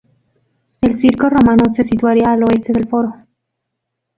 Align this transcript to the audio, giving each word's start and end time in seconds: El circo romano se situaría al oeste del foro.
El 0.81 0.95
circo 0.95 1.29
romano 1.29 1.65
se 1.71 1.83
situaría 1.83 2.31
al 2.31 2.41
oeste 2.41 2.73
del 2.73 2.87
foro. 2.87 3.13